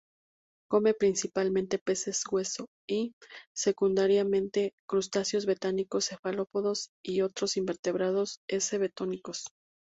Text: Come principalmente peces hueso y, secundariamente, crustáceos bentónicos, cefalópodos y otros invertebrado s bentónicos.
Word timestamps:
Come 0.67 0.95
principalmente 0.95 1.77
peces 1.77 2.23
hueso 2.27 2.65
y, 2.89 3.13
secundariamente, 3.55 4.73
crustáceos 4.89 5.45
bentónicos, 5.45 6.05
cefalópodos 6.09 6.89
y 7.05 7.21
otros 7.21 7.55
invertebrado 7.55 8.23
s 8.47 8.77
bentónicos. 8.79 9.45